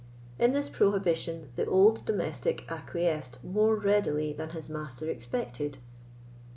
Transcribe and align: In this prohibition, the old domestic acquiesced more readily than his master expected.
In 0.39 0.51
this 0.51 0.67
prohibition, 0.67 1.49
the 1.57 1.65
old 1.67 2.03
domestic 2.07 2.65
acquiesced 2.71 3.37
more 3.43 3.75
readily 3.75 4.33
than 4.33 4.49
his 4.49 4.67
master 4.67 5.07
expected. 5.07 5.77